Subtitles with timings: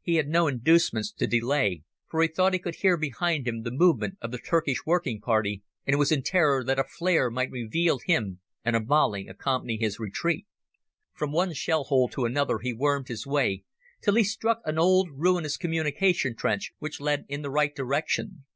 [0.00, 3.70] He had no inducements to delay, for he thought he could hear behind him the
[3.70, 7.98] movement of the Turkish working party, and was in terror that a flare might reveal
[7.98, 10.46] him and a volley accompany his retreat.
[11.12, 13.64] From one shell hole to another he wormed his way,
[14.00, 18.46] till he struck an old ruinous communication trench which led in the right direction.